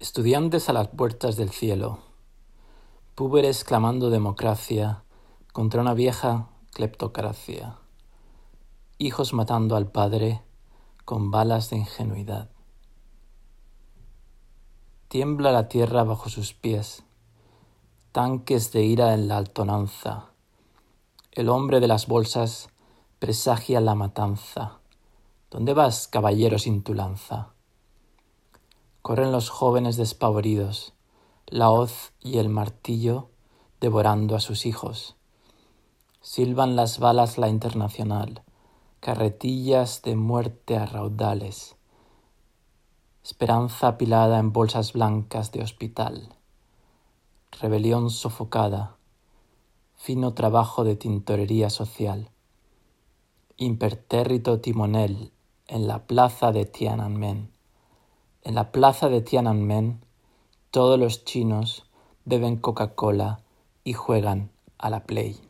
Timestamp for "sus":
16.30-16.54, 34.40-34.66